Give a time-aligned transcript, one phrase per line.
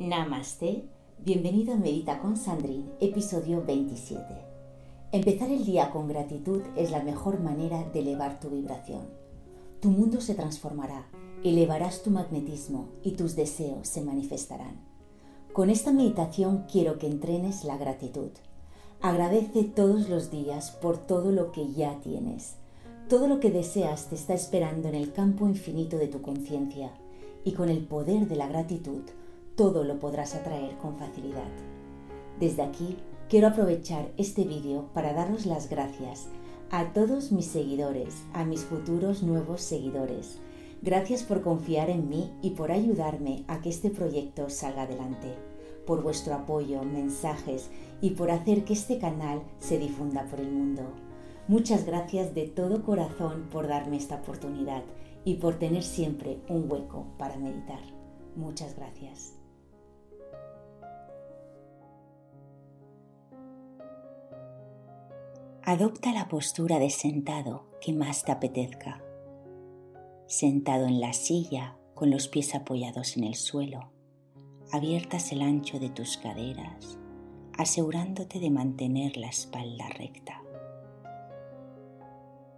[0.00, 0.86] Namaste,
[1.18, 4.24] bienvenido a Medita con Sandrine, episodio 27.
[5.12, 9.02] Empezar el día con gratitud es la mejor manera de elevar tu vibración.
[9.82, 11.06] Tu mundo se transformará,
[11.44, 14.80] elevarás tu magnetismo y tus deseos se manifestarán.
[15.52, 18.30] Con esta meditación quiero que entrenes la gratitud.
[19.02, 22.54] Agradece todos los días por todo lo que ya tienes.
[23.10, 26.90] Todo lo que deseas te está esperando en el campo infinito de tu conciencia
[27.44, 29.02] y con el poder de la gratitud
[29.60, 31.50] todo lo podrás atraer con facilidad.
[32.38, 32.96] Desde aquí
[33.28, 36.28] quiero aprovechar este vídeo para daros las gracias
[36.70, 40.38] a todos mis seguidores, a mis futuros nuevos seguidores.
[40.80, 45.34] Gracias por confiar en mí y por ayudarme a que este proyecto salga adelante,
[45.86, 47.68] por vuestro apoyo, mensajes
[48.00, 50.84] y por hacer que este canal se difunda por el mundo.
[51.48, 54.84] Muchas gracias de todo corazón por darme esta oportunidad
[55.26, 57.82] y por tener siempre un hueco para meditar.
[58.36, 59.39] Muchas gracias.
[65.70, 69.00] Adopta la postura de sentado que más te apetezca.
[70.26, 73.92] Sentado en la silla con los pies apoyados en el suelo,
[74.72, 76.98] abiertas el ancho de tus caderas,
[77.56, 80.42] asegurándote de mantener la espalda recta.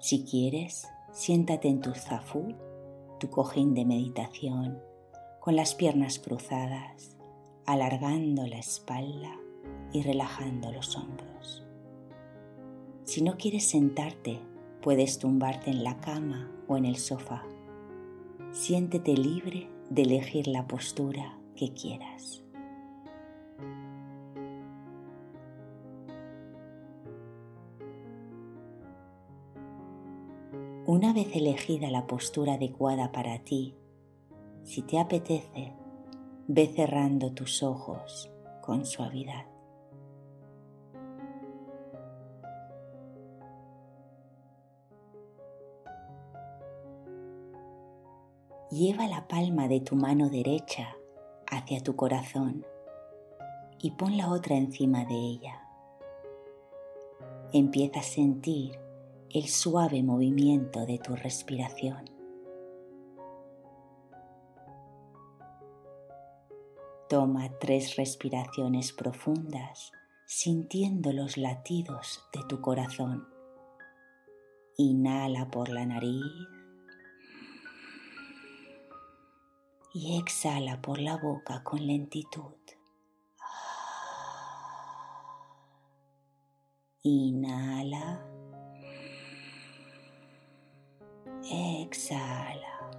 [0.00, 2.54] Si quieres, siéntate en tu zafú,
[3.18, 4.82] tu cojín de meditación,
[5.40, 7.16] con las piernas cruzadas,
[7.64, 9.34] alargando la espalda
[9.94, 11.27] y relajando los hombros.
[13.08, 14.38] Si no quieres sentarte,
[14.82, 17.42] puedes tumbarte en la cama o en el sofá.
[18.52, 22.42] Siéntete libre de elegir la postura que quieras.
[30.84, 33.74] Una vez elegida la postura adecuada para ti,
[34.64, 35.72] si te apetece,
[36.46, 39.46] ve cerrando tus ojos con suavidad.
[48.70, 50.94] Lleva la palma de tu mano derecha
[51.50, 52.66] hacia tu corazón
[53.78, 55.66] y pon la otra encima de ella.
[57.54, 58.78] Empieza a sentir
[59.30, 62.10] el suave movimiento de tu respiración.
[67.08, 69.92] Toma tres respiraciones profundas
[70.26, 73.26] sintiendo los latidos de tu corazón.
[74.76, 76.22] Inhala por la nariz
[79.98, 82.54] y exhala por la boca con lentitud.
[87.02, 88.24] Inhala.
[91.50, 92.90] Exhala.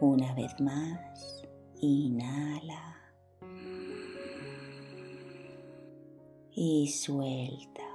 [0.00, 1.42] Una vez más,
[1.80, 2.94] inhala.
[6.52, 7.87] Y suelta.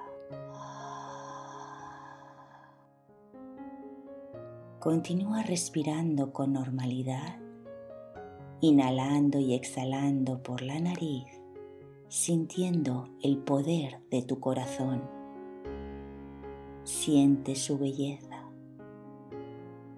[4.84, 7.40] Continúa respirando con normalidad,
[8.60, 11.24] inhalando y exhalando por la nariz,
[12.10, 15.04] sintiendo el poder de tu corazón
[16.84, 18.44] Siente su belleza,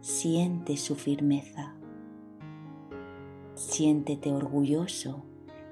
[0.01, 1.73] siente su firmeza,
[3.55, 5.23] siéntete orgulloso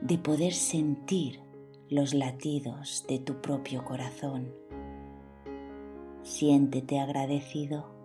[0.02, 1.40] de poder sentir
[1.88, 4.52] los latidos de tu propio corazón.
[6.24, 8.03] Siéntete agradecido.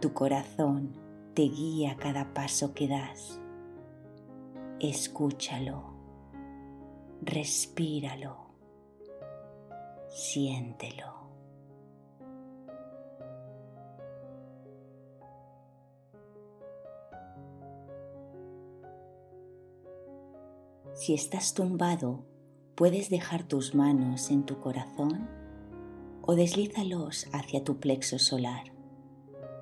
[0.00, 0.92] Tu corazón
[1.34, 3.40] te guía cada paso que das.
[4.78, 5.92] Escúchalo,
[7.20, 8.36] respíralo,
[10.08, 11.18] siéntelo.
[20.94, 22.24] Si estás tumbado,
[22.76, 25.28] puedes dejar tus manos en tu corazón
[26.22, 28.77] o deslízalos hacia tu plexo solar,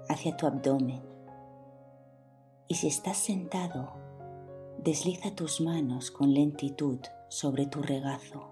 [0.09, 1.03] hacia tu abdomen.
[2.69, 3.93] Y si estás sentado,
[4.83, 6.99] desliza tus manos con lentitud
[7.29, 8.51] sobre tu regazo,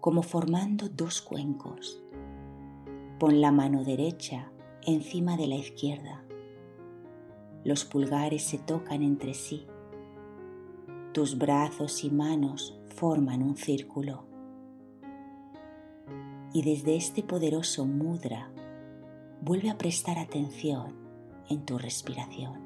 [0.00, 2.02] como formando dos cuencos.
[3.18, 4.50] Pon la mano derecha
[4.82, 6.24] encima de la izquierda.
[7.64, 9.66] Los pulgares se tocan entre sí
[11.16, 14.26] tus brazos y manos forman un círculo.
[16.52, 18.52] Y desde este poderoso mudra
[19.40, 20.94] vuelve a prestar atención
[21.48, 22.60] en tu respiración.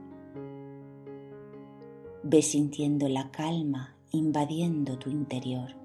[2.22, 5.76] Ve sintiendo la calma invadiendo tu interior.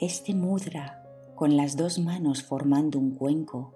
[0.00, 1.04] Este mudra,
[1.34, 3.72] con las dos manos formando un cuenco,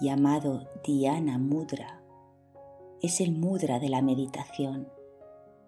[0.00, 2.02] llamado Dhyana Mudra,
[3.00, 4.88] es el mudra de la meditación,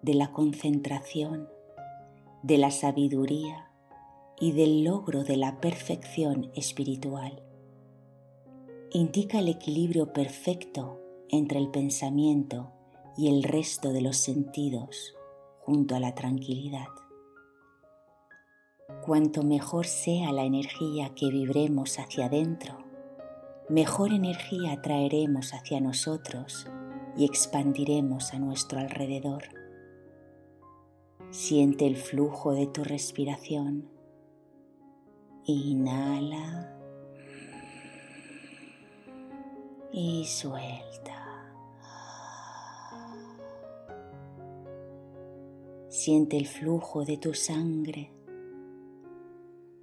[0.01, 1.49] de la concentración,
[2.43, 3.74] de la sabiduría
[4.39, 7.41] y del logro de la perfección espiritual.
[8.91, 10.99] Indica el equilibrio perfecto
[11.29, 12.71] entre el pensamiento
[13.17, 15.15] y el resto de los sentidos
[15.59, 16.87] junto a la tranquilidad.
[19.05, 22.77] Cuanto mejor sea la energía que vibremos hacia adentro,
[23.67, 26.67] mejor energía atraeremos hacia nosotros
[27.17, 29.43] y expandiremos a nuestro alrededor.
[31.31, 33.94] Siente el flujo de tu respiración.
[35.47, 36.75] Inhala
[39.93, 41.53] y suelta.
[45.87, 48.11] Siente el flujo de tu sangre.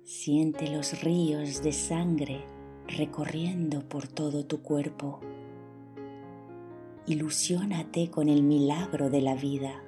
[0.02, 2.44] Siente los ríos de sangre
[2.88, 5.20] recorriendo por todo tu cuerpo.
[7.06, 9.80] Ilusiónate con el milagro de la vida.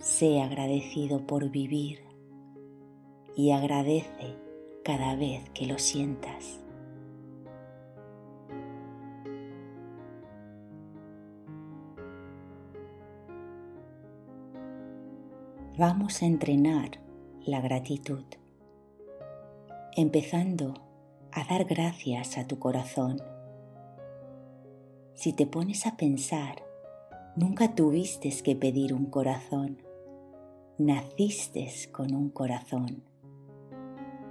[0.00, 2.05] Sé agradecido por vivir
[3.36, 4.36] y agradece
[4.82, 6.60] cada vez que lo sientas.
[15.78, 16.92] vamos a entrenar
[17.44, 18.24] la gratitud,
[19.94, 20.72] empezando
[21.32, 23.20] a dar gracias a tu corazón.
[25.12, 26.62] Si te pones a pensar,
[27.36, 29.82] nunca tuviste que pedir un corazón,
[30.78, 33.02] naciste con un corazón.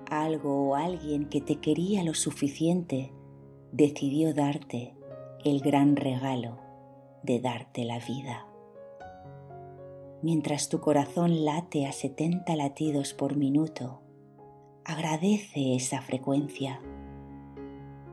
[0.10, 3.12] Algo o alguien que te quería lo suficiente
[3.72, 4.96] decidió darte
[5.44, 6.60] el gran regalo
[7.24, 8.46] de darte la vida
[10.26, 14.02] mientras tu corazón late a 70 latidos por minuto.
[14.84, 16.82] Agradece esa frecuencia.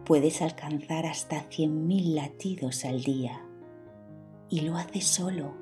[0.04, 3.46] Puedes alcanzar hasta 100.000 latidos al día
[4.50, 5.54] y lo haces solo.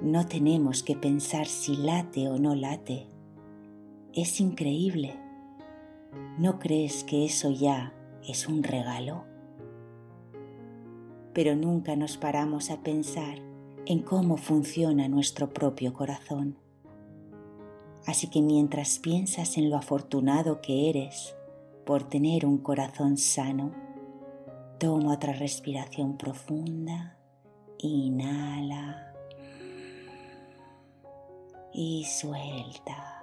[0.00, 3.06] No tenemos que pensar si late o no late.
[4.14, 5.20] Es increíble.
[6.38, 7.92] ¿No crees que eso ya
[8.26, 9.24] es un regalo?
[11.32, 13.38] Pero nunca nos paramos a pensar
[13.86, 16.56] en cómo funciona nuestro propio corazón.
[18.06, 21.36] Así que mientras piensas en lo afortunado que eres
[21.84, 23.72] por tener un corazón sano,
[24.78, 27.18] toma otra respiración profunda,
[27.78, 29.14] inhala
[31.72, 33.19] y suelta.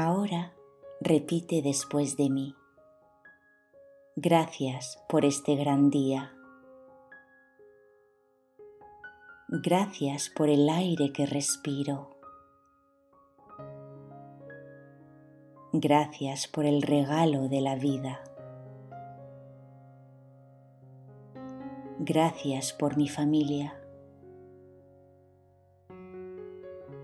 [0.00, 0.54] Ahora
[1.00, 2.54] repite después de mí.
[4.14, 6.32] Gracias por este gran día.
[9.48, 12.16] Gracias por el aire que respiro.
[15.72, 18.22] Gracias por el regalo de la vida.
[21.98, 23.74] Gracias por mi familia.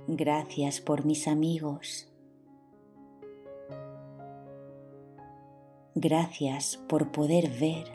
[0.06, 2.13] Gracias por mis amigos.
[5.96, 7.86] Gracias por poder ver,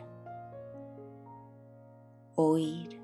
[2.34, 2.98] oír,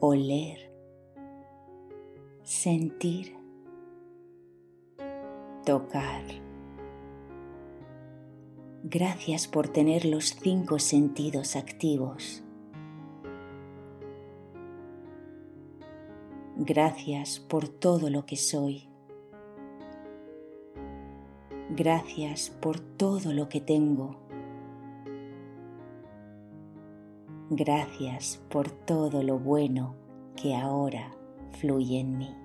[0.00, 0.72] oler,
[2.42, 3.36] sentir,
[5.64, 6.24] tocar.
[8.82, 12.42] Gracias por tener los cinco sentidos activos.
[16.56, 18.89] Gracias por todo lo que soy.
[21.82, 24.14] Gracias por todo lo que tengo.
[27.48, 29.94] Gracias por todo lo bueno
[30.36, 31.10] que ahora
[31.52, 32.39] fluye en mí.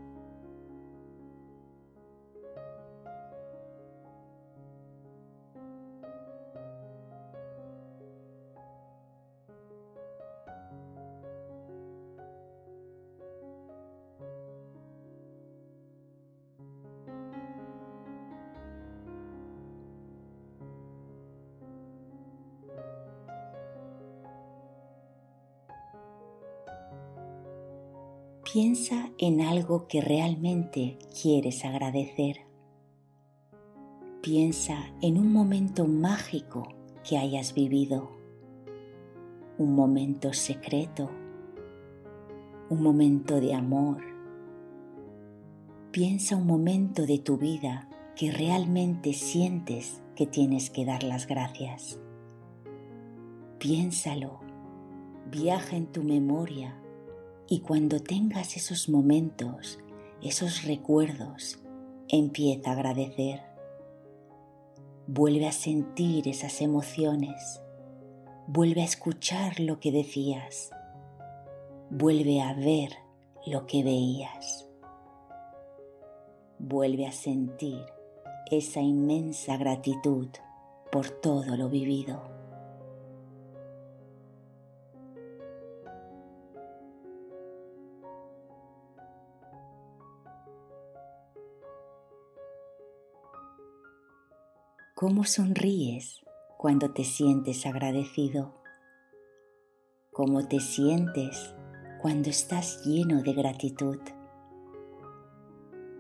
[28.53, 32.41] Piensa en algo que realmente quieres agradecer.
[34.21, 36.67] Piensa en un momento mágico
[37.03, 38.11] que hayas vivido,
[39.57, 41.09] un momento secreto,
[42.69, 44.03] un momento de amor.
[45.91, 51.99] Piensa un momento de tu vida que realmente sientes que tienes que dar las gracias.
[53.57, 54.39] Piénsalo,
[55.31, 56.79] viaja en tu memoria
[57.47, 59.79] y cuando tengas esos momentos,
[60.21, 61.59] esos recuerdos,
[62.07, 63.41] empieza a agradecer.
[65.07, 67.61] Vuelve a sentir esas emociones.
[68.47, 70.71] Vuelve a escuchar lo que decías.
[71.91, 72.91] Vuelve a ver
[73.45, 74.67] lo que veías.
[76.57, 77.85] Vuelve a sentir
[78.49, 80.29] esa inmensa gratitud
[80.91, 82.34] por todo lo vivido.
[94.97, 96.21] ¿Cómo sonríes
[96.57, 98.53] cuando te sientes agradecido?
[100.13, 101.53] ¿Cómo te sientes
[102.01, 103.99] cuando estás lleno de gratitud?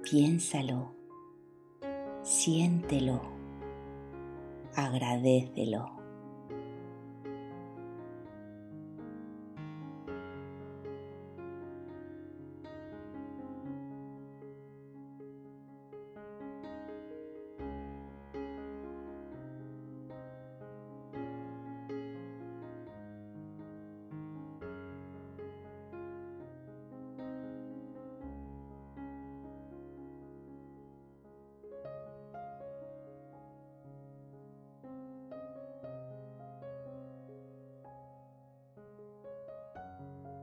[0.01, 0.95] Piénsalo,
[2.23, 3.21] siéntelo,
[4.77, 6.04] agradecelo.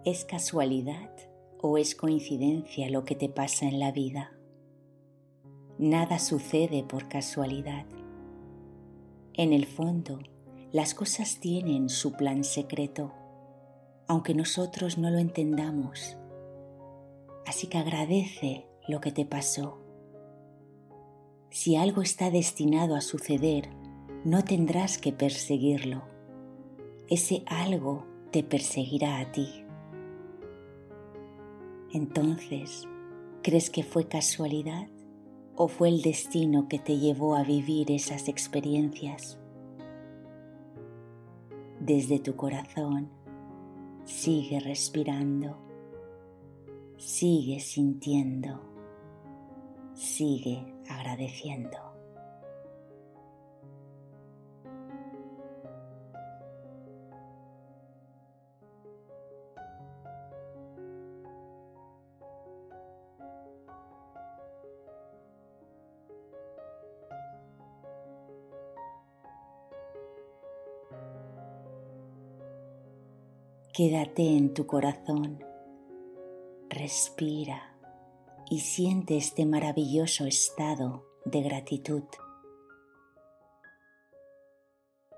[0.04, 1.11] ¿Es casualidad
[1.61, 4.32] o es coincidencia lo que te pasa en la vida?
[5.78, 7.87] Nada sucede por casualidad.
[9.35, 10.18] En el fondo,
[10.73, 13.12] las cosas tienen su plan secreto,
[14.09, 16.16] aunque nosotros no lo entendamos.
[17.47, 19.78] Así que agradece lo que te pasó.
[21.50, 23.68] Si algo está destinado a suceder,
[24.25, 26.02] no tendrás que perseguirlo.
[27.09, 29.62] Ese algo te perseguirá a ti.
[31.94, 32.88] Entonces,
[33.42, 34.88] ¿crees que fue casualidad
[35.56, 39.38] o fue el destino que te llevó a vivir esas experiencias?
[41.80, 43.11] Desde tu corazón,
[44.06, 45.58] sigue respirando,
[46.96, 48.62] sigue sintiendo,
[49.92, 51.91] sigue agradeciendo.
[73.73, 75.43] Quédate en tu corazón,
[76.69, 77.75] respira
[78.50, 82.02] y siente este maravilloso estado de gratitud.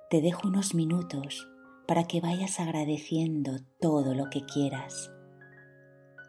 [0.08, 1.50] Te dejo unos minutos
[1.88, 5.10] para que vayas agradeciendo todo lo que quieras.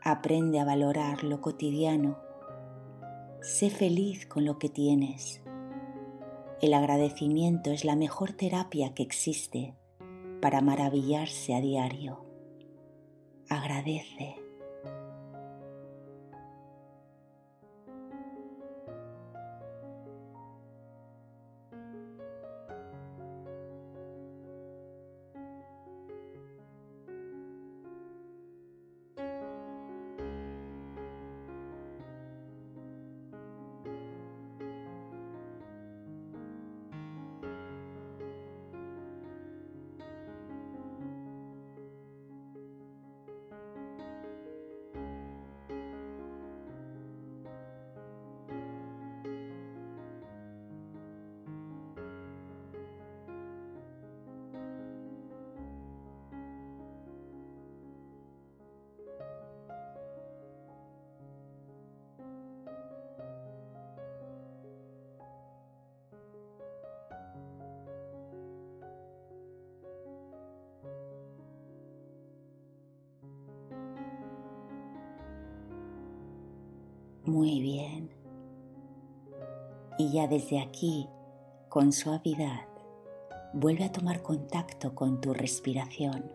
[0.03, 2.17] Aprende a valorar lo cotidiano.
[3.43, 5.43] Sé feliz con lo que tienes.
[6.59, 9.75] El agradecimiento es la mejor terapia que existe
[10.45, 12.23] para maravillarse a diario.
[13.49, 14.44] Agradece.
[77.35, 78.11] Muy bien.
[79.97, 81.09] Y ya desde aquí,
[81.67, 82.61] con suavidad,
[83.51, 86.31] vuelve a tomar contacto con tu respiración.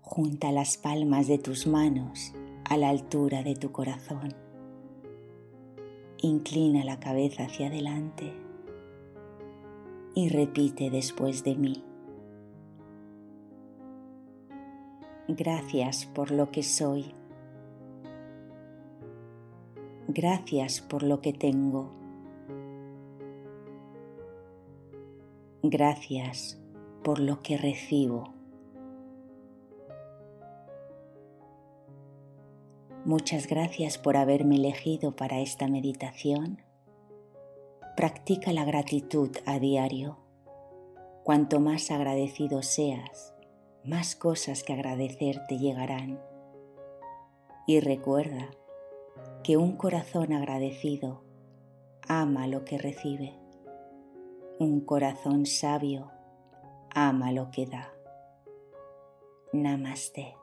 [0.00, 2.32] Junta las palmas de tus manos
[2.70, 4.32] a la altura de tu corazón.
[6.18, 8.32] Inclina la cabeza hacia adelante
[10.14, 11.84] y repite después de mí.
[15.26, 17.12] Gracias por lo que soy
[20.14, 21.90] Gracias por lo que tengo.
[25.62, 26.60] Gracias
[27.02, 28.34] por lo que recibo.
[33.06, 36.60] Muchas gracias por haberme elegido para esta meditación.
[37.96, 40.18] Practica la gratitud a diario.
[41.24, 43.32] Cuanto más agradecido seas,
[43.82, 46.20] más cosas que agradecer te llegarán.
[47.66, 48.50] Y recuerda
[49.42, 51.24] que un corazón agradecido
[52.08, 53.34] ama lo que recibe.
[54.58, 56.10] Un corazón sabio
[56.94, 57.92] ama lo que da.
[59.52, 60.41] Namaste.